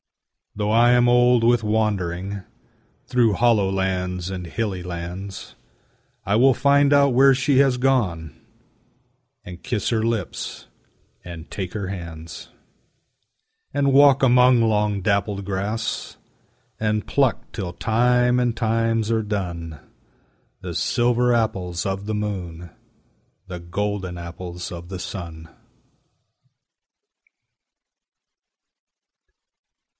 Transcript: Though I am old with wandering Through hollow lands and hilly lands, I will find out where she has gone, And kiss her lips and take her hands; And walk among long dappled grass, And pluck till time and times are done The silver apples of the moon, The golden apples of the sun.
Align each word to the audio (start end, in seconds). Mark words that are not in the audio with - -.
Though 0.55 0.71
I 0.71 0.93
am 0.93 1.07
old 1.07 1.43
with 1.43 1.63
wandering 1.63 2.41
Through 3.05 3.33
hollow 3.35 3.69
lands 3.71 4.29
and 4.29 4.47
hilly 4.47 4.83
lands, 4.83 5.55
I 6.25 6.35
will 6.35 6.55
find 6.55 6.91
out 6.91 7.13
where 7.13 7.33
she 7.33 7.59
has 7.59 7.77
gone, 7.77 8.35
And 9.45 9.63
kiss 9.63 9.89
her 9.89 10.03
lips 10.03 10.67
and 11.23 11.49
take 11.49 11.73
her 11.73 11.87
hands; 11.87 12.49
And 13.73 13.93
walk 13.93 14.23
among 14.23 14.61
long 14.61 15.01
dappled 15.01 15.45
grass, 15.45 16.17
And 16.79 17.07
pluck 17.07 17.51
till 17.53 17.71
time 17.71 18.37
and 18.39 18.57
times 18.57 19.09
are 19.11 19.23
done 19.23 19.79
The 20.61 20.73
silver 20.73 21.31
apples 21.31 21.85
of 21.85 22.07
the 22.07 22.15
moon, 22.15 22.71
The 23.47 23.59
golden 23.59 24.17
apples 24.17 24.69
of 24.71 24.89
the 24.89 24.99
sun. 24.99 25.47